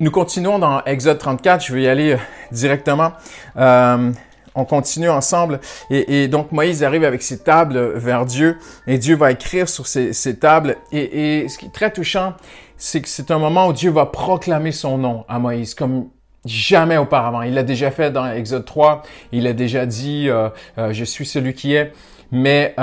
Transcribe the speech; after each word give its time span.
nous 0.00 0.10
continuons 0.10 0.58
dans 0.58 0.82
Exode 0.84 1.18
34. 1.18 1.64
Je 1.64 1.74
vais 1.74 1.82
y 1.82 1.88
aller 1.88 2.12
euh, 2.12 2.18
directement. 2.50 3.12
Euh, 3.58 4.10
on 4.54 4.64
continue 4.64 5.10
ensemble. 5.10 5.60
Et, 5.90 6.26
donc 6.26 6.50
Moïse 6.52 6.82
arrive 6.82 7.04
avec 7.04 7.22
ses 7.22 7.38
tables 7.38 7.92
vers 7.94 8.26
Dieu 8.26 8.58
et 8.88 8.98
Dieu 8.98 9.14
va 9.14 9.30
écrire 9.30 9.68
sur 9.68 9.86
ces, 9.86 10.38
tables. 10.40 10.76
Et, 10.90 11.46
ce 11.48 11.56
qui 11.56 11.66
est 11.66 11.72
très 11.72 11.92
touchant, 11.92 12.34
c'est 12.76 13.00
que 13.00 13.08
c'est 13.08 13.30
un 13.30 13.38
moment 13.38 13.68
où 13.68 13.72
Dieu 13.72 13.90
va 13.90 14.06
proclamer 14.06 14.72
son 14.72 14.98
nom 14.98 15.24
à 15.28 15.38
Moïse 15.38 15.74
comme 15.74 16.08
jamais 16.44 16.96
auparavant. 16.96 17.42
Il 17.42 17.54
l'a 17.54 17.62
déjà 17.62 17.92
fait 17.92 18.10
dans 18.10 18.26
Exode 18.26 18.64
3. 18.64 19.02
Il 19.30 19.46
a 19.46 19.52
déjà 19.52 19.86
dit, 19.86 20.28
euh, 20.28 20.48
je 20.90 21.04
suis 21.04 21.26
celui 21.26 21.54
qui 21.54 21.74
est. 21.74 21.92
Mais 22.32 22.74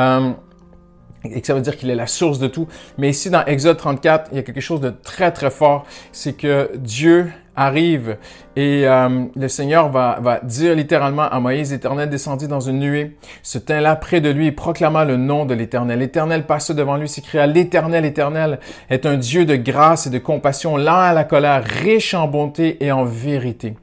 et 1.33 1.41
que 1.41 1.47
ça 1.47 1.53
veut 1.53 1.61
dire 1.61 1.77
qu'il 1.77 1.89
est 1.89 1.95
la 1.95 2.07
source 2.07 2.39
de 2.39 2.47
tout. 2.47 2.67
Mais 2.97 3.09
ici, 3.09 3.29
dans 3.29 3.45
Exode 3.45 3.77
34, 3.77 4.29
il 4.31 4.37
y 4.37 4.39
a 4.39 4.43
quelque 4.43 4.61
chose 4.61 4.81
de 4.81 4.89
très, 4.89 5.31
très 5.31 5.49
fort. 5.49 5.85
C'est 6.11 6.33
que 6.33 6.71
Dieu 6.75 7.31
arrive 7.57 8.17
et 8.55 8.87
euh, 8.87 9.25
le 9.35 9.47
Seigneur 9.47 9.89
va, 9.89 10.19
va 10.21 10.39
dire 10.41 10.75
littéralement 10.75 11.23
à 11.23 11.39
Moïse, 11.39 11.71
l'Éternel 11.71 12.07
descendit 12.07 12.47
dans 12.47 12.59
une 12.59 12.79
nuée, 12.79 13.17
se 13.41 13.57
tint 13.57 13.81
là 13.81 13.95
près 13.95 14.21
de 14.21 14.29
lui 14.29 14.45
et 14.45 14.51
proclama 14.51 15.05
le 15.05 15.17
nom 15.17 15.45
de 15.45 15.55
l'Éternel. 15.55 15.97
L'Éternel 15.97 16.45
passa 16.45 16.75
devant 16.75 16.97
lui, 16.97 17.09
s'écria, 17.09 17.47
l'Éternel, 17.47 18.03
l'Éternel 18.03 18.59
est 18.91 19.07
un 19.07 19.17
Dieu 19.17 19.45
de 19.45 19.55
grâce 19.55 20.05
et 20.05 20.11
de 20.11 20.19
compassion, 20.19 20.77
lent 20.77 20.99
à 20.99 21.13
la 21.13 21.23
colère, 21.23 21.63
riche 21.63 22.13
en 22.13 22.27
bonté 22.27 22.77
et 22.85 22.91
en 22.91 23.05
vérité. 23.05 23.73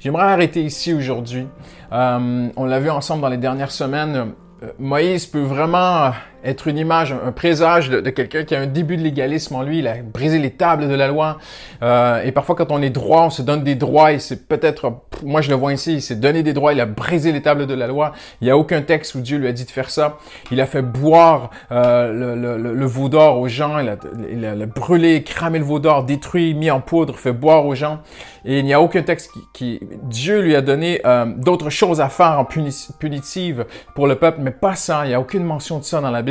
J'aimerais 0.00 0.24
arrêter 0.24 0.62
ici 0.62 0.92
aujourd'hui. 0.92 1.46
Euh, 1.92 2.48
on 2.56 2.64
l'a 2.64 2.80
vu 2.80 2.90
ensemble 2.90 3.22
dans 3.22 3.28
les 3.28 3.36
dernières 3.36 3.70
semaines. 3.70 4.32
Euh, 4.62 4.72
Moïse 4.78 5.26
peut 5.26 5.42
vraiment 5.42 6.10
être 6.44 6.68
une 6.68 6.78
image, 6.78 7.12
un, 7.12 7.32
présage 7.32 7.90
de, 7.90 8.08
quelqu'un 8.10 8.44
qui 8.44 8.54
a 8.54 8.60
un 8.60 8.66
début 8.66 8.96
de 8.96 9.02
légalisme 9.02 9.54
en 9.54 9.62
lui. 9.62 9.78
Il 9.78 9.86
a 9.86 9.96
brisé 10.02 10.38
les 10.38 10.50
tables 10.50 10.88
de 10.88 10.94
la 10.94 11.08
loi. 11.08 11.38
Euh, 11.82 12.22
et 12.22 12.32
parfois, 12.32 12.54
quand 12.54 12.70
on 12.70 12.82
est 12.82 12.90
droit, 12.90 13.24
on 13.26 13.30
se 13.30 13.42
donne 13.42 13.62
des 13.62 13.74
droits. 13.74 14.12
Et 14.12 14.18
c'est 14.18 14.48
peut-être, 14.48 14.92
moi 15.22 15.40
je 15.40 15.50
le 15.50 15.56
vois 15.56 15.72
ici, 15.72 15.94
il 15.94 16.02
s'est 16.02 16.16
donné 16.16 16.42
des 16.42 16.52
droits. 16.52 16.72
Il 16.72 16.80
a 16.80 16.86
brisé 16.86 17.32
les 17.32 17.42
tables 17.42 17.66
de 17.66 17.74
la 17.74 17.86
loi. 17.86 18.12
Il 18.40 18.44
n'y 18.44 18.50
a 18.50 18.56
aucun 18.56 18.82
texte 18.82 19.14
où 19.14 19.20
Dieu 19.20 19.38
lui 19.38 19.48
a 19.48 19.52
dit 19.52 19.64
de 19.64 19.70
faire 19.70 19.90
ça. 19.90 20.18
Il 20.50 20.60
a 20.60 20.66
fait 20.66 20.82
boire 20.82 21.50
euh, 21.72 22.12
le, 22.12 22.34
le, 22.34 22.74
le, 22.74 22.86
veau 22.86 23.08
d'or 23.08 23.38
aux 23.38 23.48
gens. 23.48 23.78
Il 23.78 23.88
a, 23.88 23.96
il 24.32 24.44
a, 24.44 24.66
brûlé, 24.66 25.22
cramé 25.22 25.58
le 25.58 25.64
veau 25.64 25.78
d'or, 25.78 26.04
détruit, 26.04 26.54
mis 26.54 26.70
en 26.70 26.80
poudre, 26.80 27.16
fait 27.16 27.32
boire 27.32 27.66
aux 27.66 27.74
gens. 27.74 28.00
Et 28.44 28.60
il 28.60 28.64
n'y 28.64 28.72
a 28.72 28.80
aucun 28.80 29.02
texte 29.02 29.30
qui, 29.32 29.40
qui 29.52 29.80
Dieu 30.04 30.40
lui 30.40 30.56
a 30.56 30.62
donné 30.62 31.00
euh, 31.04 31.26
d'autres 31.26 31.70
choses 31.70 32.00
à 32.00 32.08
faire 32.08 32.38
en 32.38 32.44
punitive 32.44 33.66
pour 33.94 34.06
le 34.06 34.16
peuple, 34.16 34.40
mais 34.42 34.50
pas 34.50 34.74
ça. 34.74 35.04
Il 35.04 35.08
n'y 35.08 35.14
a 35.14 35.20
aucune 35.20 35.44
mention 35.44 35.78
de 35.78 35.84
ça 35.84 36.00
dans 36.00 36.10
la 36.10 36.22
Bible. 36.22 36.29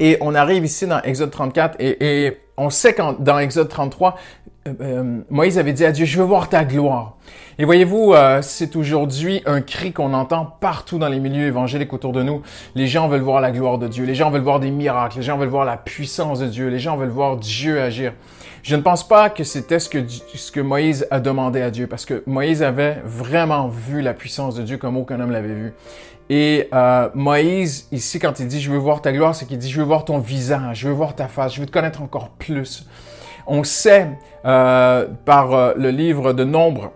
Et 0.00 0.16
on 0.20 0.34
arrive 0.34 0.64
ici 0.64 0.86
dans 0.86 1.00
Exode 1.02 1.30
34 1.30 1.76
et, 1.80 2.38
on 2.58 2.68
sait 2.68 2.94
qu'en 2.94 3.14
dans 3.14 3.38
Exode 3.38 3.68
33, 3.68 4.16
euh, 4.68 4.72
euh, 4.80 5.20
Moïse 5.30 5.58
avait 5.58 5.72
dit 5.72 5.84
à 5.84 5.92
Dieu, 5.92 6.04
je 6.04 6.18
veux 6.18 6.24
voir 6.24 6.48
ta 6.48 6.64
gloire. 6.64 7.16
Et 7.58 7.64
voyez-vous, 7.64 8.12
euh, 8.12 8.40
c'est 8.42 8.76
aujourd'hui 8.76 9.42
un 9.44 9.60
cri 9.60 9.92
qu'on 9.92 10.14
entend 10.14 10.46
partout 10.60 10.98
dans 10.98 11.08
les 11.08 11.20
milieux 11.20 11.46
évangéliques 11.46 11.92
autour 11.92 12.12
de 12.12 12.22
nous. 12.22 12.42
Les 12.74 12.86
gens 12.86 13.08
veulent 13.08 13.20
voir 13.22 13.40
la 13.40 13.50
gloire 13.50 13.78
de 13.78 13.88
Dieu, 13.88 14.04
les 14.04 14.14
gens 14.14 14.30
veulent 14.30 14.42
voir 14.42 14.60
des 14.60 14.70
miracles, 14.70 15.18
les 15.18 15.22
gens 15.22 15.36
veulent 15.36 15.48
voir 15.48 15.64
la 15.64 15.76
puissance 15.76 16.38
de 16.38 16.46
Dieu, 16.46 16.68
les 16.68 16.78
gens 16.78 16.96
veulent 16.96 17.08
voir 17.08 17.36
Dieu 17.36 17.80
agir. 17.80 18.12
Je 18.62 18.76
ne 18.76 18.82
pense 18.82 19.06
pas 19.06 19.28
que 19.28 19.42
c'était 19.42 19.80
ce 19.80 19.88
que, 19.88 20.06
ce 20.06 20.52
que 20.52 20.60
Moïse 20.60 21.06
a 21.10 21.18
demandé 21.18 21.60
à 21.60 21.70
Dieu, 21.70 21.88
parce 21.88 22.06
que 22.06 22.22
Moïse 22.26 22.62
avait 22.62 22.98
vraiment 23.04 23.68
vu 23.68 24.00
la 24.00 24.14
puissance 24.14 24.54
de 24.54 24.62
Dieu 24.62 24.78
comme 24.78 24.96
aucun 24.96 25.18
homme 25.18 25.32
l'avait 25.32 25.54
vu. 25.54 25.72
Et 26.30 26.68
euh, 26.72 27.08
Moïse, 27.14 27.88
ici, 27.90 28.20
quand 28.20 28.38
il 28.38 28.46
dit 28.46 28.60
je 28.60 28.70
veux 28.70 28.78
voir 28.78 29.02
ta 29.02 29.12
gloire, 29.12 29.34
c'est 29.34 29.46
qu'il 29.46 29.58
dit 29.58 29.68
je 29.68 29.78
veux 29.78 29.86
voir 29.86 30.04
ton 30.04 30.18
visage, 30.18 30.80
je 30.80 30.88
veux 30.88 30.94
voir 30.94 31.16
ta 31.16 31.26
face, 31.26 31.54
je 31.54 31.60
veux 31.60 31.66
te 31.66 31.72
connaître 31.72 32.00
encore 32.00 32.30
plus. 32.30 32.86
On 33.46 33.64
sait 33.64 34.08
euh, 34.44 35.06
par 35.24 35.54
euh, 35.54 35.72
le 35.76 35.90
livre 35.90 36.32
de 36.32 36.44
Nombre 36.44 36.92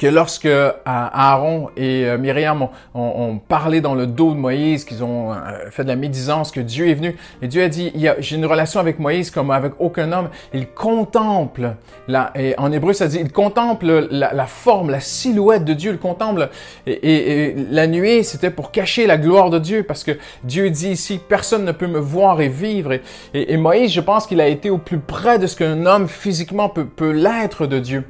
que 0.00 0.06
lorsque 0.06 0.46
euh, 0.46 0.72
Aaron 0.86 1.68
et 1.76 2.06
euh, 2.06 2.16
Myriam 2.16 2.66
ont, 2.94 3.38
parlé 3.48 3.82
dans 3.82 3.94
le 3.94 4.06
dos 4.06 4.32
de 4.32 4.38
Moïse, 4.38 4.86
qu'ils 4.86 5.04
ont 5.04 5.32
euh, 5.32 5.36
fait 5.70 5.82
de 5.82 5.88
la 5.88 5.96
médisance, 5.96 6.50
que 6.50 6.60
Dieu 6.60 6.88
est 6.88 6.94
venu, 6.94 7.16
et 7.42 7.48
Dieu 7.48 7.62
a 7.62 7.68
dit, 7.68 7.92
j'ai 8.18 8.36
une 8.36 8.46
relation 8.46 8.80
avec 8.80 8.98
Moïse 8.98 9.30
comme 9.30 9.50
avec 9.50 9.74
aucun 9.78 10.10
homme. 10.12 10.30
Il 10.54 10.68
contemple, 10.68 11.74
la, 12.08 12.32
et 12.34 12.54
en 12.58 12.72
hébreu 12.72 12.94
ça 12.94 13.08
dit, 13.08 13.18
il 13.20 13.30
contemple 13.30 14.08
la, 14.10 14.46
forme, 14.46 14.88
la 14.88 15.00
silhouette 15.00 15.66
de 15.66 15.74
Dieu, 15.74 15.90
il 15.92 15.98
contemple. 15.98 16.48
Et, 16.86 17.54
la 17.70 17.86
nuée, 17.86 18.22
c'était 18.22 18.50
pour 18.50 18.72
cacher 18.72 19.06
la 19.06 19.18
gloire 19.18 19.50
de 19.50 19.58
Dieu, 19.58 19.82
parce 19.82 20.02
que 20.02 20.12
Dieu 20.44 20.70
dit 20.70 20.92
ici, 20.92 21.20
personne 21.28 21.66
ne 21.66 21.72
peut 21.72 21.86
me 21.86 22.00
voir 22.00 22.40
et 22.40 22.48
vivre. 22.48 22.94
Et, 23.34 23.56
Moïse, 23.58 23.92
je 23.92 24.00
pense 24.00 24.26
qu'il 24.26 24.40
a 24.40 24.48
été 24.48 24.70
au 24.70 24.78
plus 24.78 24.98
près 24.98 25.38
de 25.38 25.46
ce 25.46 25.56
qu'un 25.56 25.84
homme 25.84 26.08
physiquement 26.08 26.70
peut, 26.70 26.86
peut 26.86 27.10
l'être 27.10 27.66
de 27.66 27.78
Dieu. 27.78 28.04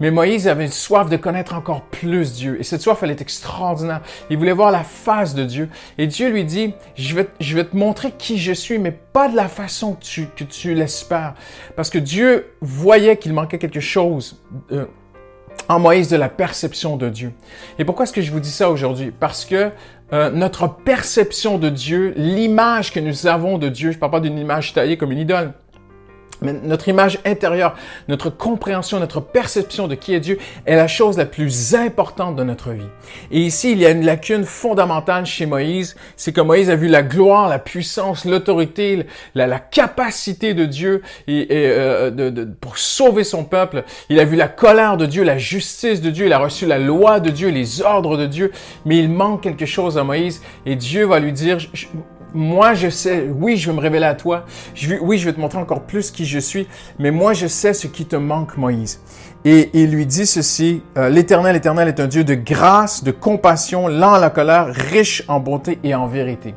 Mais 0.00 0.10
Moïse 0.10 0.48
avait 0.48 0.64
une 0.64 0.72
soif 0.72 1.08
de 1.08 1.16
connaître 1.36 1.54
encore 1.54 1.82
plus 1.82 2.32
Dieu. 2.32 2.56
Et 2.58 2.62
cette 2.62 2.80
soif, 2.80 3.02
elle 3.02 3.10
est 3.10 3.20
extraordinaire. 3.20 4.00
Il 4.30 4.38
voulait 4.38 4.52
voir 4.52 4.70
la 4.70 4.84
face 4.84 5.34
de 5.34 5.44
Dieu. 5.44 5.68
Et 5.98 6.06
Dieu 6.06 6.30
lui 6.30 6.44
dit, 6.44 6.72
je 6.94 7.14
vais, 7.14 7.28
je 7.40 7.54
vais 7.54 7.64
te 7.64 7.76
montrer 7.76 8.12
qui 8.12 8.38
je 8.38 8.52
suis, 8.52 8.78
mais 8.78 8.90
pas 8.90 9.28
de 9.28 9.36
la 9.36 9.48
façon 9.48 9.96
que 9.96 10.02
tu, 10.02 10.28
que 10.34 10.44
tu 10.44 10.72
l'espères. 10.72 11.34
Parce 11.76 11.90
que 11.90 11.98
Dieu 11.98 12.54
voyait 12.62 13.18
qu'il 13.18 13.34
manquait 13.34 13.58
quelque 13.58 13.80
chose. 13.80 14.40
Euh, 14.72 14.86
en 15.68 15.78
Moïse 15.78 16.08
de 16.08 16.16
la 16.16 16.28
perception 16.28 16.96
de 16.96 17.08
Dieu. 17.08 17.32
Et 17.78 17.84
pourquoi 17.84 18.04
est-ce 18.04 18.12
que 18.12 18.22
je 18.22 18.30
vous 18.30 18.40
dis 18.40 18.50
ça 18.50 18.70
aujourd'hui? 18.70 19.10
Parce 19.10 19.44
que 19.44 19.70
euh, 20.12 20.30
notre 20.30 20.68
perception 20.68 21.58
de 21.58 21.68
Dieu, 21.68 22.14
l'image 22.16 22.92
que 22.92 23.00
nous 23.00 23.26
avons 23.26 23.58
de 23.58 23.68
Dieu, 23.68 23.90
je 23.90 23.96
ne 23.96 24.00
parle 24.00 24.12
pas 24.12 24.20
d'une 24.20 24.38
image 24.38 24.72
taillée 24.74 24.96
comme 24.96 25.12
une 25.12 25.18
idole, 25.18 25.54
notre 26.52 26.88
image 26.88 27.18
intérieure, 27.24 27.76
notre 28.08 28.30
compréhension, 28.30 28.98
notre 29.00 29.20
perception 29.20 29.88
de 29.88 29.94
qui 29.94 30.14
est 30.14 30.20
Dieu 30.20 30.38
est 30.64 30.76
la 30.76 30.88
chose 30.88 31.16
la 31.16 31.26
plus 31.26 31.74
importante 31.74 32.36
de 32.36 32.42
notre 32.42 32.70
vie. 32.70 32.88
Et 33.30 33.40
ici, 33.40 33.72
il 33.72 33.78
y 33.78 33.86
a 33.86 33.90
une 33.90 34.04
lacune 34.04 34.44
fondamentale 34.44 35.26
chez 35.26 35.46
Moïse, 35.46 35.96
c'est 36.16 36.32
que 36.32 36.40
Moïse 36.40 36.70
a 36.70 36.76
vu 36.76 36.88
la 36.88 37.02
gloire, 37.02 37.48
la 37.48 37.58
puissance, 37.58 38.24
l'autorité, 38.24 39.06
la, 39.34 39.58
capacité 39.58 40.54
de 40.54 40.64
Dieu 40.64 41.02
euh, 41.28 42.46
pour 42.60 42.78
sauver 42.78 43.24
son 43.24 43.44
peuple. 43.44 43.84
Il 44.08 44.20
a 44.20 44.24
vu 44.24 44.36
la 44.36 44.48
colère 44.48 44.96
de 44.96 45.06
Dieu, 45.06 45.22
la 45.22 45.38
justice 45.38 46.00
de 46.00 46.10
Dieu, 46.10 46.26
il 46.26 46.32
a 46.32 46.38
reçu 46.38 46.66
la 46.66 46.78
loi 46.78 47.20
de 47.20 47.30
Dieu, 47.30 47.48
les 47.48 47.82
ordres 47.82 48.16
de 48.16 48.26
Dieu, 48.26 48.52
mais 48.84 48.98
il 48.98 49.10
manque 49.10 49.42
quelque 49.42 49.66
chose 49.66 49.98
à 49.98 50.04
Moïse 50.04 50.42
et 50.64 50.76
Dieu 50.76 51.06
va 51.06 51.18
lui 51.18 51.32
dire, 51.32 51.58
moi 52.34 52.74
je 52.74 52.88
sais, 52.88 53.28
oui, 53.34 53.56
je 53.56 53.70
vais 53.70 53.76
me 53.76 53.80
révéler 53.80 54.06
à 54.06 54.14
toi, 54.14 54.44
oui, 55.00 55.18
je 55.18 55.24
vais 55.24 55.32
te 55.32 55.40
montrer 55.40 55.58
encore 55.58 55.82
plus 55.82 56.10
qui 56.10 56.24
je 56.24 56.38
suis, 56.38 56.66
mais 56.98 57.10
moi 57.10 57.32
je 57.32 57.46
sais 57.46 57.72
ce 57.72 57.86
qui 57.86 58.04
te 58.04 58.16
manque, 58.16 58.56
Moïse. 58.56 59.00
Et 59.44 59.70
il 59.74 59.90
lui 59.90 60.06
dit 60.06 60.26
ceci, 60.26 60.82
euh, 60.96 61.08
l'Éternel, 61.08 61.54
l'Éternel 61.54 61.88
est 61.88 62.00
un 62.00 62.08
Dieu 62.08 62.24
de 62.24 62.34
grâce, 62.34 63.04
de 63.04 63.12
compassion, 63.12 63.86
lent 63.86 64.14
à 64.14 64.18
la 64.18 64.30
colère, 64.30 64.66
riche 64.66 65.22
en 65.28 65.40
bonté 65.40 65.78
et 65.84 65.94
en 65.94 66.06
vérité. 66.06 66.54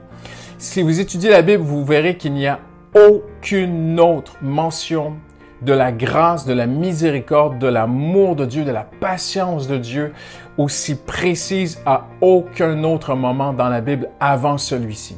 Si 0.58 0.82
vous 0.82 1.00
étudiez 1.00 1.30
la 1.30 1.42
Bible, 1.42 1.64
vous 1.64 1.86
verrez 1.86 2.18
qu'il 2.18 2.34
n'y 2.34 2.48
a 2.48 2.60
aucune 2.96 4.00
autre 4.00 4.38
mention 4.42 5.14
de 5.62 5.74
la 5.74 5.92
grâce, 5.92 6.46
de 6.46 6.54
la 6.54 6.66
miséricorde, 6.66 7.60
de 7.60 7.68
l'amour 7.68 8.36
de 8.36 8.46
Dieu, 8.46 8.64
de 8.64 8.72
la 8.72 8.88
patience 9.00 9.68
de 9.68 9.78
Dieu 9.78 10.14
aussi 10.58 10.96
précise 10.96 11.80
à 11.86 12.08
aucun 12.22 12.84
autre 12.84 13.16
moment 13.16 13.54
dans 13.54 13.70
la 13.70 13.82
Bible 13.82 14.10
avant 14.20 14.58
celui-ci 14.58 15.18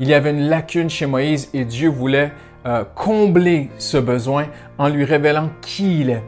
il 0.00 0.08
y 0.08 0.14
avait 0.14 0.30
une 0.30 0.48
lacune 0.48 0.90
chez 0.90 1.06
Moïse 1.06 1.48
et 1.54 1.64
Dieu 1.64 1.88
voulait 1.88 2.32
euh, 2.66 2.84
combler 2.94 3.70
ce 3.78 3.96
besoin 3.96 4.46
en 4.78 4.88
lui 4.88 5.04
révélant 5.04 5.50
qui 5.60 6.00
il 6.00 6.10
est. 6.10 6.22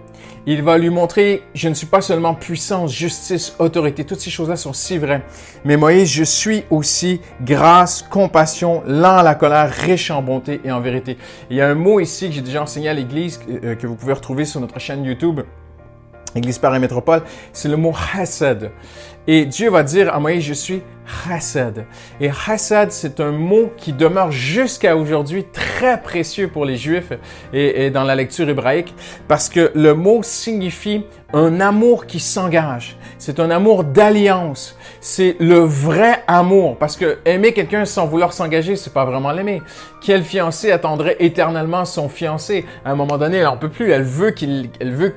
Il 0.46 0.62
va 0.62 0.78
lui 0.78 0.88
montrer, 0.88 1.42
je 1.54 1.68
ne 1.68 1.74
suis 1.74 1.86
pas 1.86 2.00
seulement 2.00 2.34
puissance, 2.34 2.92
justice, 2.94 3.54
autorité, 3.58 4.04
toutes 4.04 4.20
ces 4.20 4.30
choses-là 4.30 4.56
sont 4.56 4.72
si 4.72 4.96
vraies. 4.96 5.22
Mais 5.64 5.76
Moïse, 5.76 6.08
je 6.08 6.24
suis 6.24 6.64
aussi 6.70 7.20
grâce, 7.42 8.02
compassion, 8.02 8.82
lent 8.86 9.18
à 9.18 9.22
la 9.22 9.34
colère, 9.34 9.70
riche 9.70 10.10
en 10.10 10.22
bonté 10.22 10.60
et 10.64 10.72
en 10.72 10.80
vérité. 10.80 11.18
il 11.50 11.58
y 11.58 11.60
a 11.60 11.68
un 11.68 11.74
mot 11.74 12.00
ici 12.00 12.28
que 12.28 12.34
j'ai 12.34 12.40
déjà 12.40 12.62
enseigné 12.62 12.88
à 12.88 12.94
l'Église, 12.94 13.38
euh, 13.50 13.74
que 13.74 13.86
vous 13.86 13.94
pouvez 13.94 14.14
retrouver 14.14 14.46
sur 14.46 14.60
notre 14.60 14.80
chaîne 14.80 15.04
YouTube, 15.04 15.40
Église 16.34 16.58
Paris 16.58 16.78
Métropole, 16.78 17.22
c'est 17.52 17.68
le 17.68 17.76
mot 17.76 17.92
chesed. 17.92 18.70
Et 19.26 19.44
Dieu 19.44 19.70
va 19.70 19.82
dire 19.82 20.14
à 20.14 20.18
Moïse, 20.18 20.42
je 20.42 20.54
suis 20.54 20.82
chesed. 21.04 21.84
Et 22.20 22.30
chesed, 22.30 22.90
c'est 22.90 23.20
un 23.20 23.32
mot 23.32 23.70
qui 23.76 23.92
demeure 23.92 24.30
jusqu'à 24.30 24.96
aujourd'hui 24.96 25.44
très 25.52 26.00
précieux 26.00 26.48
pour 26.48 26.64
les 26.64 26.76
Juifs 26.76 27.12
et, 27.52 27.90
dans 27.90 28.04
la 28.04 28.14
lecture 28.14 28.48
hébraïque, 28.48 28.94
parce 29.28 29.48
que 29.48 29.72
le 29.74 29.94
mot 29.94 30.22
signifie 30.22 31.04
un 31.32 31.60
amour 31.60 32.06
qui 32.06 32.18
s'engage. 32.18 32.96
C'est 33.18 33.38
un 33.38 33.50
amour 33.50 33.84
d'alliance. 33.84 34.76
C'est 35.00 35.36
le 35.38 35.58
vrai 35.58 36.22
amour. 36.26 36.76
Parce 36.78 36.96
que 36.96 37.18
aimer 37.24 37.52
quelqu'un 37.52 37.84
sans 37.84 38.06
vouloir 38.06 38.32
s'engager, 38.32 38.76
c'est 38.76 38.92
pas 38.92 39.04
vraiment 39.04 39.30
l'aimer. 39.30 39.62
Quel 40.00 40.24
fiancé 40.24 40.72
attendrait 40.72 41.16
éternellement 41.20 41.84
son 41.84 42.08
fiancé? 42.08 42.64
À 42.84 42.92
un 42.92 42.94
moment 42.94 43.18
donné, 43.18 43.38
elle 43.38 43.46
en 43.46 43.58
peut 43.58 43.68
plus. 43.68 43.90
Elle 43.90 44.02
veut 44.02 44.30
qu'il, 44.30 44.70
elle 44.80 44.92
veut 44.92 45.14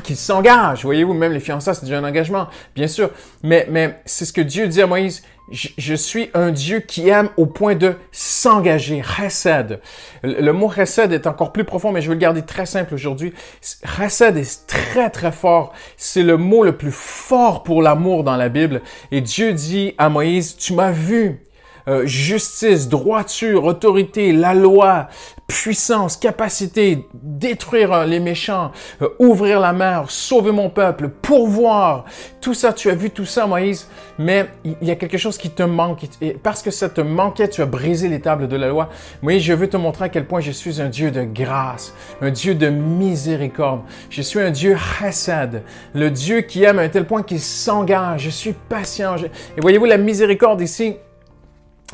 qu'il 0.00 0.16
s'engage. 0.16 0.84
Voyez-vous, 0.84 1.14
même 1.14 1.32
les 1.32 1.40
fiançailles, 1.40 1.74
c'est 1.74 1.84
déjà 1.84 1.98
un 1.98 2.04
engagement, 2.04 2.48
bien 2.74 2.86
sûr. 2.86 3.10
Mais, 3.42 3.66
mais 3.70 4.00
c'est 4.04 4.24
ce 4.24 4.32
que 4.32 4.40
Dieu 4.40 4.68
dit 4.68 4.82
à 4.82 4.86
Moïse. 4.86 5.22
Je, 5.50 5.94
suis 5.94 6.30
un 6.32 6.52
Dieu 6.52 6.78
qui 6.78 7.08
aime 7.08 7.28
au 7.36 7.44
point 7.44 7.74
de 7.74 7.96
s'engager. 8.12 9.02
Chesed. 9.02 9.80
Le, 10.22 10.52
mot 10.52 10.70
chesed 10.70 11.12
est 11.12 11.26
encore 11.26 11.52
plus 11.52 11.64
profond, 11.64 11.90
mais 11.90 12.00
je 12.00 12.08
vais 12.08 12.14
le 12.14 12.20
garder 12.20 12.42
très 12.42 12.66
simple 12.66 12.94
aujourd'hui. 12.94 13.32
Chesed 13.60 14.36
est 14.36 14.66
très, 14.68 15.10
très 15.10 15.32
fort. 15.32 15.72
C'est 15.96 16.22
le 16.22 16.36
mot 16.36 16.62
le 16.62 16.76
plus 16.76 16.92
fort 16.92 17.64
pour 17.64 17.82
l'amour 17.82 18.22
dans 18.22 18.36
la 18.36 18.48
Bible. 18.48 18.80
Et 19.10 19.20
Dieu 19.20 19.52
dit 19.52 19.94
à 19.98 20.08
Moïse, 20.08 20.56
tu 20.56 20.72
m'as 20.72 20.92
vu 20.92 21.42
euh, 21.88 22.06
justice, 22.06 22.88
droiture, 22.88 23.64
autorité, 23.64 24.32
la 24.32 24.54
loi, 24.54 25.08
puissance, 25.50 26.16
capacité, 26.16 27.08
détruire 27.12 27.92
euh, 27.92 28.04
les 28.04 28.20
méchants, 28.20 28.70
euh, 29.02 29.08
ouvrir 29.18 29.58
la 29.58 29.72
mer, 29.72 30.04
sauver 30.08 30.52
mon 30.52 30.70
peuple, 30.70 31.08
pourvoir. 31.08 32.04
Tout 32.40 32.54
ça, 32.54 32.72
tu 32.72 32.88
as 32.88 32.94
vu 32.94 33.10
tout 33.10 33.24
ça, 33.24 33.46
Moïse, 33.46 33.88
mais 34.18 34.46
il 34.64 34.76
y 34.80 34.90
a 34.90 34.96
quelque 34.96 35.18
chose 35.18 35.36
qui 35.38 35.50
te 35.50 35.62
manque. 35.62 36.04
Et 36.20 36.32
parce 36.34 36.62
que 36.62 36.70
ça 36.70 36.88
te 36.88 37.00
manquait, 37.00 37.48
tu 37.48 37.62
as 37.62 37.66
brisé 37.66 38.08
les 38.08 38.20
tables 38.20 38.46
de 38.46 38.56
la 38.56 38.68
loi. 38.68 38.90
Moïse, 39.22 39.42
je 39.42 39.52
veux 39.52 39.68
te 39.68 39.76
montrer 39.76 40.04
à 40.04 40.08
quel 40.08 40.26
point 40.26 40.40
je 40.40 40.52
suis 40.52 40.80
un 40.80 40.88
Dieu 40.88 41.10
de 41.10 41.24
grâce, 41.24 41.94
un 42.20 42.30
Dieu 42.30 42.54
de 42.54 42.68
miséricorde. 42.68 43.82
Je 44.08 44.22
suis 44.22 44.40
un 44.40 44.50
Dieu 44.50 44.76
chesed, 44.76 45.62
le 45.94 46.10
Dieu 46.10 46.42
qui 46.42 46.62
aime 46.62 46.78
à 46.78 46.82
un 46.82 46.88
tel 46.88 47.06
point 47.06 47.22
qu'il 47.22 47.40
s'engage. 47.40 48.22
Je 48.22 48.30
suis 48.30 48.52
patient. 48.52 49.16
Et 49.16 49.60
voyez-vous, 49.60 49.86
la 49.86 49.98
miséricorde 49.98 50.60
ici, 50.60 50.96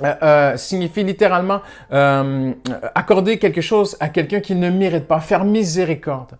euh, 0.05 0.15
euh, 0.23 0.57
signifie 0.59 1.05
littéralement 1.05 1.63
euh, 1.91 2.53
accorder 2.95 3.39
quelque 3.39 3.63
chose 3.63 3.97
à 3.99 4.11
quelqu'un 4.11 4.41
qui 4.41 4.55
ne 4.55 4.69
mérite 4.69 5.07
pas, 5.07 5.21
faire 5.21 5.45
miséricorde. 5.45 6.37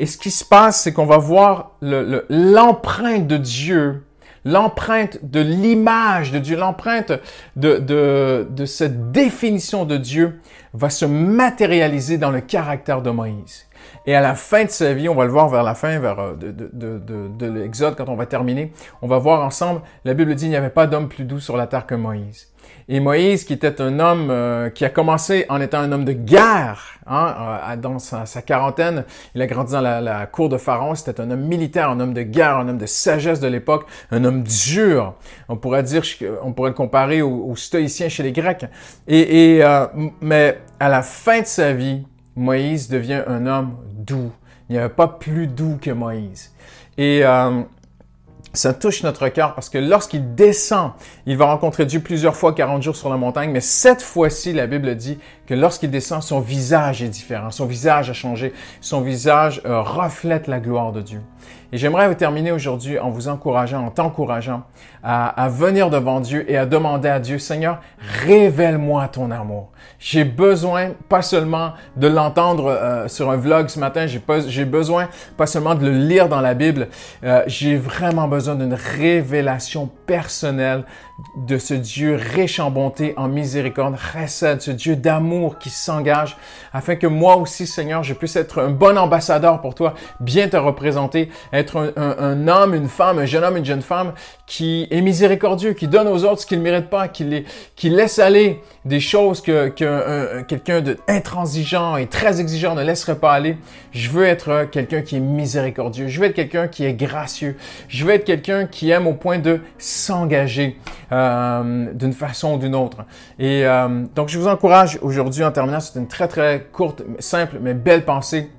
Et 0.00 0.06
ce 0.06 0.18
qui 0.18 0.32
se 0.32 0.44
passe, 0.44 0.80
c'est 0.82 0.92
qu'on 0.92 1.06
va 1.06 1.18
voir 1.18 1.76
l'empreinte 1.80 3.28
de 3.28 3.36
Dieu, 3.36 4.04
l'empreinte 4.44 5.18
de 5.22 5.40
l'image 5.40 6.32
de 6.32 6.40
Dieu, 6.40 6.56
l'empreinte 6.56 7.12
de, 7.54 7.78
de, 7.78 8.48
de 8.50 8.64
cette 8.64 9.12
définition 9.12 9.84
de 9.84 9.98
Dieu 9.98 10.40
va 10.74 10.90
se 10.90 11.04
matérialiser 11.04 12.18
dans 12.18 12.32
le 12.32 12.40
caractère 12.40 13.02
de 13.02 13.10
Moïse. 13.10 13.66
Et 14.06 14.14
à 14.14 14.20
la 14.20 14.34
fin 14.34 14.64
de 14.64 14.70
sa 14.70 14.92
vie, 14.92 15.08
on 15.08 15.14
va 15.14 15.24
le 15.24 15.30
voir 15.30 15.48
vers 15.48 15.62
la 15.62 15.74
fin, 15.74 15.98
vers 15.98 16.34
de, 16.36 16.50
de, 16.50 16.98
de, 16.98 17.28
de 17.28 17.46
l'Exode, 17.46 17.96
quand 17.96 18.08
on 18.08 18.16
va 18.16 18.26
terminer, 18.26 18.72
on 19.02 19.06
va 19.06 19.18
voir 19.18 19.44
ensemble, 19.44 19.82
la 20.04 20.14
Bible 20.14 20.34
dit, 20.34 20.46
il 20.46 20.50
n'y 20.50 20.56
avait 20.56 20.70
pas 20.70 20.86
d'homme 20.86 21.08
plus 21.08 21.24
doux 21.24 21.40
sur 21.40 21.56
la 21.56 21.66
terre 21.66 21.86
que 21.86 21.94
Moïse. 21.94 22.48
Et 22.88 23.00
Moïse, 23.00 23.44
qui 23.44 23.52
était 23.52 23.80
un 23.80 23.98
homme 23.98 24.28
euh, 24.30 24.70
qui 24.70 24.84
a 24.84 24.90
commencé 24.90 25.44
en 25.48 25.60
étant 25.60 25.78
un 25.78 25.90
homme 25.90 26.04
de 26.04 26.12
guerre, 26.12 27.00
hein, 27.06 27.34
euh, 27.68 27.76
dans 27.76 27.98
sa, 27.98 28.24
quarantaine, 28.42 29.04
il 29.34 29.42
a 29.42 29.46
grandi 29.48 29.72
dans 29.72 29.80
la, 29.80 30.26
cour 30.26 30.48
de 30.48 30.56
Pharaon, 30.56 30.94
c'était 30.94 31.20
un 31.20 31.30
homme 31.32 31.40
militaire, 31.40 31.90
un 31.90 31.98
homme 31.98 32.14
de 32.14 32.22
guerre, 32.22 32.58
un 32.58 32.68
homme 32.68 32.78
de 32.78 32.86
sagesse 32.86 33.40
de 33.40 33.48
l'époque, 33.48 33.86
un 34.12 34.24
homme 34.24 34.44
dur. 34.44 35.14
On 35.48 35.56
pourrait 35.56 35.82
dire, 35.82 36.02
on 36.42 36.52
pourrait 36.52 36.70
le 36.70 36.76
comparer 36.76 37.22
aux, 37.22 37.56
stoïciens 37.56 38.08
chez 38.08 38.22
les 38.22 38.32
Grecs. 38.32 38.66
Et, 39.08 39.64
euh, 39.64 39.86
mais 40.20 40.60
à 40.78 40.88
la 40.88 41.02
fin 41.02 41.40
de 41.40 41.46
sa 41.46 41.72
vie, 41.72 42.06
Moïse 42.36 42.88
devient 42.88 43.22
un 43.26 43.46
homme 43.46 43.76
doux. 43.92 44.30
Il 44.68 44.72
n'y 44.74 44.78
avait 44.78 44.88
pas 44.88 45.08
plus 45.08 45.46
doux 45.46 45.78
que 45.80 45.90
Moïse. 45.90 46.52
Et 46.98 47.24
ça 48.56 48.72
touche 48.72 49.02
notre 49.02 49.28
cœur 49.28 49.54
parce 49.54 49.68
que 49.68 49.78
lorsqu'il 49.78 50.34
descend, 50.34 50.92
il 51.26 51.36
va 51.36 51.46
rencontrer 51.46 51.86
Dieu 51.86 52.00
plusieurs 52.00 52.34
fois 52.34 52.54
40 52.54 52.82
jours 52.82 52.96
sur 52.96 53.10
la 53.10 53.16
montagne, 53.16 53.50
mais 53.50 53.60
cette 53.60 54.02
fois-ci, 54.02 54.52
la 54.52 54.66
Bible 54.66 54.94
dit 54.96 55.18
que 55.46 55.54
lorsqu'il 55.54 55.90
descend, 55.90 56.22
son 56.22 56.40
visage 56.40 57.02
est 57.02 57.08
différent, 57.08 57.50
son 57.50 57.66
visage 57.66 58.10
a 58.10 58.12
changé, 58.14 58.52
son 58.80 59.02
visage 59.02 59.60
euh, 59.66 59.82
reflète 59.82 60.46
la 60.46 60.58
gloire 60.58 60.92
de 60.92 61.02
Dieu. 61.02 61.20
Et 61.72 61.78
j'aimerais 61.78 62.14
terminer 62.14 62.52
aujourd'hui 62.52 62.98
en 62.98 63.10
vous 63.10 63.28
encourageant, 63.28 63.86
en 63.86 63.90
t'encourageant 63.90 64.62
à, 65.02 65.48
venir 65.48 65.90
devant 65.90 66.20
Dieu 66.20 66.50
et 66.50 66.56
à 66.56 66.66
demander 66.66 67.08
à 67.08 67.20
Dieu, 67.20 67.38
Seigneur, 67.38 67.80
révèle-moi 68.24 69.08
ton 69.08 69.30
amour. 69.30 69.70
J'ai 69.98 70.24
besoin 70.24 70.90
pas 71.08 71.22
seulement 71.22 71.72
de 71.96 72.08
l'entendre 72.08 72.66
euh, 72.66 73.08
sur 73.08 73.30
un 73.30 73.36
vlog 73.36 73.68
ce 73.68 73.78
matin, 73.78 74.06
j'ai 74.06 74.64
besoin 74.64 75.08
pas 75.36 75.46
seulement 75.46 75.74
de 75.74 75.86
le 75.86 75.92
lire 75.92 76.28
dans 76.28 76.40
la 76.40 76.54
Bible, 76.54 76.88
euh, 77.24 77.42
j'ai 77.46 77.76
vraiment 77.76 78.28
besoin 78.28 78.56
d'une 78.56 78.74
révélation 78.74 79.88
personnelle 80.06 80.84
de 81.34 81.56
ce 81.56 81.72
Dieu 81.72 82.14
riche 82.14 82.60
en 82.60 82.70
bonté, 82.70 83.14
en 83.16 83.28
miséricorde, 83.28 83.96
chesed, 83.96 84.60
ce 84.60 84.70
Dieu 84.70 84.96
d'amour 84.96 85.58
qui 85.58 85.70
s'engage, 85.70 86.36
afin 86.74 86.96
que 86.96 87.06
moi 87.06 87.36
aussi, 87.36 87.66
Seigneur, 87.66 88.02
je 88.02 88.12
puisse 88.12 88.36
être 88.36 88.60
un 88.60 88.68
bon 88.68 88.98
ambassadeur 88.98 89.62
pour 89.62 89.74
toi, 89.74 89.94
bien 90.20 90.48
te 90.48 90.58
représenter, 90.58 91.30
être 91.54 91.94
un, 91.96 92.48
homme, 92.48 92.74
une 92.74 92.88
femme, 92.88 93.18
un 93.18 93.24
jeune 93.24 93.44
homme, 93.44 93.56
une 93.56 93.64
jeune 93.64 93.80
femme 93.80 94.12
qui 94.46 94.86
est 94.90 95.00
miséricordieux, 95.00 95.72
qui 95.72 95.88
donne 95.88 96.06
aux 96.06 96.24
autres 96.24 96.42
ce 96.42 96.46
qu'ils 96.46 96.58
ne 96.58 96.64
méritent 96.64 96.90
pas, 96.90 97.08
qui, 97.08 97.24
laisse 97.84 98.18
aller 98.18 98.62
des 98.84 99.00
choses 99.00 99.40
que, 99.40 99.68
que 99.68 100.42
quelqu'un 100.42 100.82
d'intransigeant 100.82 101.96
et 101.96 102.06
très 102.06 102.40
exigeant 102.40 102.74
ne 102.74 102.82
laisserait 102.82 103.18
pas 103.18 103.32
aller. 103.32 103.56
Je 103.92 104.10
veux 104.10 104.24
être 104.24 104.68
quelqu'un 104.70 105.00
qui 105.00 105.16
est 105.16 105.20
miséricordieux. 105.20 106.08
Je 106.08 106.20
veux 106.20 106.26
être 106.26 106.34
quelqu'un 106.34 106.68
qui 106.68 106.84
est 106.84 106.92
gracieux. 106.92 107.56
Je 107.88 108.04
veux 108.04 108.12
être 108.12 108.24
quelqu'un 108.24 108.66
qui 108.66 108.90
aime 108.90 109.06
au 109.06 109.14
point 109.14 109.38
de 109.38 109.60
s'engager 109.78 110.78
euh, 111.12 111.92
d'une 111.92 112.12
façon 112.12 112.54
ou 112.54 112.58
d'une 112.58 112.74
autre. 112.74 113.04
Et 113.38 113.66
euh, 113.66 114.04
donc, 114.14 114.28
je 114.28 114.38
vous 114.38 114.48
encourage 114.48 114.98
aujourd'hui 115.02 115.44
en 115.44 115.52
terminant, 115.52 115.80
c'est 115.80 115.98
une 115.98 116.08
très 116.08 116.28
très 116.28 116.68
courte, 116.72 117.02
simple, 117.18 117.58
mais 117.60 117.74
belle 117.74 118.04
pensée. 118.04 118.50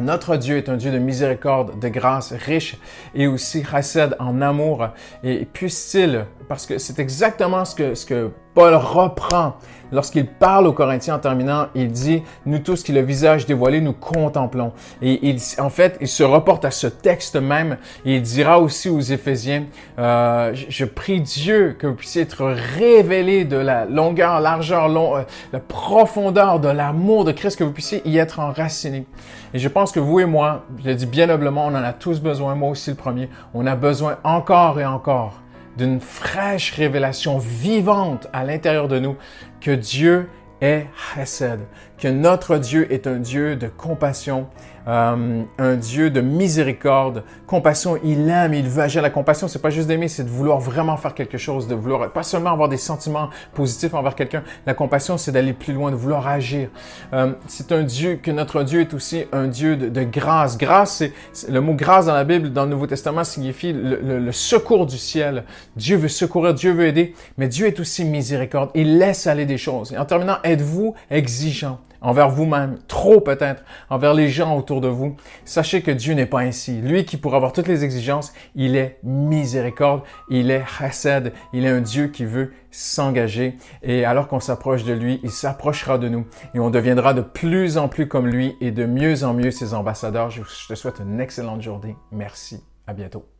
Notre 0.00 0.36
Dieu 0.36 0.56
est 0.56 0.68
un 0.68 0.76
Dieu 0.76 0.90
de 0.90 0.98
miséricorde, 0.98 1.78
de 1.78 1.88
grâce, 1.88 2.32
riche 2.32 2.76
et 3.14 3.28
aussi 3.28 3.62
chassid 3.62 4.16
en 4.18 4.42
amour. 4.42 4.88
Et 5.22 5.44
puisse-t-il, 5.44 6.26
parce 6.48 6.66
que 6.66 6.78
c'est 6.78 6.98
exactement 6.98 7.64
ce 7.64 7.76
que, 7.76 7.94
ce 7.94 8.04
que 8.04 8.30
Paul 8.54 8.74
reprend 8.74 9.56
lorsqu'il 9.94 10.26
parle 10.26 10.66
aux 10.66 10.72
Corinthiens 10.72 11.16
en 11.16 11.18
terminant, 11.18 11.68
il 11.74 11.90
dit, 11.90 12.22
nous 12.46 12.58
tous 12.58 12.82
qui 12.82 12.92
le 12.92 13.00
visage 13.00 13.46
dévoilé, 13.46 13.80
nous 13.80 13.92
contemplons. 13.92 14.72
Et 15.00 15.28
il, 15.28 15.38
en 15.58 15.70
fait, 15.70 15.96
il 16.00 16.08
se 16.08 16.22
reporte 16.22 16.64
à 16.64 16.70
ce 16.70 16.86
texte 16.86 17.36
même 17.36 17.78
et 18.04 18.16
il 18.16 18.22
dira 18.22 18.60
aussi 18.60 18.88
aux 18.88 19.00
Éphésiens, 19.00 19.64
euh, 19.98 20.52
je, 20.54 20.84
prie 20.84 21.20
Dieu 21.20 21.76
que 21.78 21.86
vous 21.86 21.94
puissiez 21.94 22.22
être 22.22 22.44
révélés 22.44 23.44
de 23.44 23.56
la 23.56 23.84
longueur, 23.86 24.40
largeur, 24.40 24.86
euh, 24.86 25.22
la 25.52 25.60
profondeur 25.60 26.60
de 26.60 26.68
l'amour 26.68 27.24
de 27.24 27.32
Christ, 27.32 27.58
que 27.58 27.64
vous 27.64 27.72
puissiez 27.72 28.02
y 28.06 28.18
être 28.18 28.40
enracinés. 28.40 29.06
Et 29.52 29.58
je 29.58 29.68
pense 29.68 29.92
que 29.92 30.00
vous 30.00 30.20
et 30.20 30.26
moi, 30.26 30.64
je 30.82 30.88
le 30.88 30.94
dis 30.94 31.06
bien 31.06 31.26
noblement, 31.26 31.66
on 31.66 31.74
en 31.74 31.84
a 31.84 31.92
tous 31.92 32.20
besoin, 32.20 32.54
moi 32.54 32.70
aussi 32.70 32.90
le 32.90 32.96
premier, 32.96 33.28
on 33.54 33.66
a 33.66 33.76
besoin 33.76 34.18
encore 34.24 34.80
et 34.80 34.86
encore 34.86 35.43
d'une 35.76 36.00
fraîche 36.00 36.72
révélation 36.72 37.38
vivante 37.38 38.28
à 38.32 38.44
l'intérieur 38.44 38.88
de 38.88 38.98
nous 38.98 39.16
que 39.60 39.70
Dieu 39.70 40.28
est 40.60 40.86
Chesed, 41.14 41.60
que 41.98 42.08
notre 42.08 42.58
Dieu 42.58 42.92
est 42.92 43.06
un 43.06 43.16
Dieu 43.16 43.56
de 43.56 43.68
compassion, 43.68 44.46
euh, 44.86 45.42
un 45.58 45.76
Dieu 45.76 46.10
de 46.10 46.20
miséricorde. 46.20 47.22
Compassion, 47.46 47.98
il 48.04 48.28
aime, 48.28 48.52
il 48.52 48.68
veut 48.68 48.82
agir. 48.82 49.00
La 49.00 49.10
compassion, 49.10 49.48
c'est 49.48 49.62
pas 49.62 49.70
juste 49.70 49.88
d'aimer, 49.88 50.08
c'est 50.08 50.24
de 50.24 50.28
vouloir 50.28 50.58
vraiment 50.58 50.96
faire 50.98 51.14
quelque 51.14 51.38
chose, 51.38 51.68
de 51.68 51.74
vouloir 51.74 52.12
pas 52.12 52.22
seulement 52.22 52.50
avoir 52.50 52.68
des 52.68 52.76
sentiments 52.76 53.30
positifs 53.54 53.94
envers 53.94 54.14
quelqu'un. 54.14 54.42
La 54.66 54.74
compassion, 54.74 55.16
c'est 55.16 55.32
d'aller 55.32 55.54
plus 55.54 55.72
loin, 55.72 55.90
de 55.90 55.96
vouloir 55.96 56.26
agir. 56.26 56.68
Euh, 57.14 57.32
c'est 57.46 57.72
un 57.72 57.82
Dieu 57.82 58.16
que 58.16 58.30
notre 58.30 58.62
Dieu 58.62 58.80
est 58.80 58.92
aussi 58.92 59.24
un 59.32 59.46
Dieu 59.46 59.76
de, 59.76 59.88
de 59.88 60.02
grâce. 60.02 60.58
Grâce, 60.58 61.02
c'est 61.32 61.50
le 61.50 61.60
mot 61.60 61.74
grâce 61.74 62.06
dans 62.06 62.14
la 62.14 62.24
Bible, 62.24 62.52
dans 62.52 62.64
le 62.64 62.70
Nouveau 62.70 62.86
Testament, 62.86 63.24
signifie 63.24 63.72
le, 63.72 64.00
le, 64.02 64.18
le 64.18 64.32
secours 64.32 64.84
du 64.84 64.98
ciel. 64.98 65.44
Dieu 65.76 65.96
veut 65.96 66.08
secourir, 66.08 66.52
Dieu 66.52 66.72
veut 66.72 66.86
aider, 66.86 67.14
mais 67.38 67.48
Dieu 67.48 67.66
est 67.66 67.80
aussi 67.80 68.04
miséricorde. 68.04 68.70
Il 68.74 68.98
laisse 68.98 69.26
aller 69.26 69.46
des 69.46 69.58
choses. 69.58 69.92
Et 69.92 69.98
en 69.98 70.04
terminant, 70.04 70.36
êtes-vous 70.44 70.94
exigeant? 71.10 71.78
Envers 72.04 72.28
vous-même, 72.28 72.78
trop 72.86 73.20
peut-être, 73.20 73.64
envers 73.90 74.14
les 74.14 74.28
gens 74.28 74.56
autour 74.56 74.80
de 74.80 74.86
vous. 74.86 75.16
Sachez 75.44 75.82
que 75.82 75.90
Dieu 75.90 76.14
n'est 76.14 76.26
pas 76.26 76.40
ainsi. 76.40 76.80
Lui 76.80 77.04
qui 77.04 77.16
pourrait 77.16 77.36
avoir 77.36 77.52
toutes 77.52 77.66
les 77.66 77.82
exigences, 77.82 78.32
il 78.54 78.76
est 78.76 78.98
miséricorde, 79.02 80.02
il 80.28 80.52
est 80.52 80.64
chesed, 80.66 81.32
il 81.52 81.64
est 81.64 81.70
un 81.70 81.80
Dieu 81.80 82.08
qui 82.08 82.24
veut 82.24 82.52
s'engager. 82.70 83.56
Et 83.82 84.04
alors 84.04 84.28
qu'on 84.28 84.40
s'approche 84.40 84.84
de 84.84 84.92
lui, 84.92 85.18
il 85.24 85.30
s'approchera 85.30 85.98
de 85.98 86.08
nous 86.08 86.26
et 86.54 86.60
on 86.60 86.70
deviendra 86.70 87.14
de 87.14 87.22
plus 87.22 87.78
en 87.78 87.88
plus 87.88 88.06
comme 88.06 88.28
lui 88.28 88.54
et 88.60 88.70
de 88.70 88.84
mieux 88.84 89.24
en 89.24 89.34
mieux 89.34 89.50
ses 89.50 89.74
ambassadeurs. 89.74 90.30
Je 90.30 90.42
te 90.68 90.74
souhaite 90.74 91.00
une 91.00 91.20
excellente 91.20 91.62
journée. 91.62 91.96
Merci. 92.12 92.62
À 92.86 92.92
bientôt. 92.92 93.33